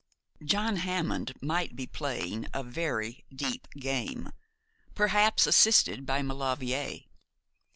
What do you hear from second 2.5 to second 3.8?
a very deep